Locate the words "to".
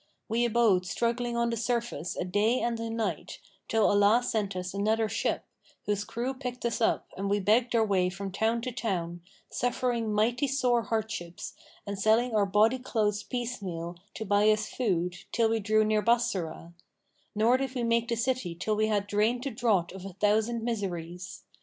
8.63-8.71, 14.15-14.25